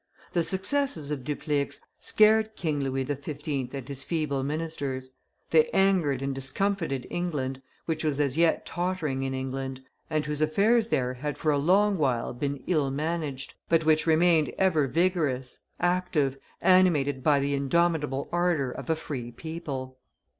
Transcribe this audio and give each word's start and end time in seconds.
The 0.33 0.41
successes 0.41 1.11
of 1.11 1.23
Dupleix 1.23 1.79
scared 1.99 2.55
King 2.55 2.79
Louis 2.79 3.05
XV. 3.05 3.71
and 3.71 3.87
his 3.87 4.03
feeble 4.03 4.41
ministers; 4.41 5.11
they 5.51 5.69
angered 5.69 6.23
and 6.23 6.33
discomfited 6.33 7.05
England, 7.11 7.61
which 7.85 8.03
was 8.03 8.19
as 8.19 8.35
yet 8.35 8.65
tottering 8.65 9.21
in 9.21 9.35
India, 9.35 9.75
and 10.09 10.25
whose 10.25 10.41
affairs 10.41 10.87
there 10.87 11.13
had 11.13 11.37
for 11.37 11.51
a 11.51 11.59
long 11.59 11.99
while 11.99 12.33
been 12.33 12.63
ill 12.65 12.89
managed, 12.89 13.53
but 13.69 13.85
which 13.85 14.07
remained 14.07 14.51
ever 14.57 14.87
vigorous, 14.87 15.59
active, 15.79 16.35
animated 16.63 17.21
by 17.21 17.39
the 17.39 17.53
indomitable 17.53 18.27
ardor 18.31 18.71
of 18.71 18.89
a 18.89 18.95
free 18.95 19.29
people. 19.31 19.99